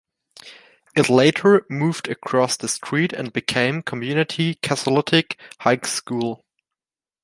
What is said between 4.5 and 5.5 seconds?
Catholic